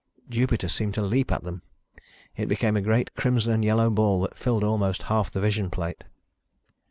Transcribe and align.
Jupiter 0.29 0.67
seemed 0.67 0.95
to 0.95 1.03
leap 1.03 1.31
at 1.31 1.43
them. 1.43 1.61
It 2.35 2.47
became 2.49 2.75
a 2.75 2.81
great 2.81 3.13
crimson 3.13 3.51
and 3.51 3.63
yellow 3.63 3.91
ball 3.91 4.21
that 4.21 4.35
filled 4.35 4.63
almost 4.63 5.03
half 5.03 5.29
the 5.29 5.39
vision 5.39 5.69
plate. 5.69 6.03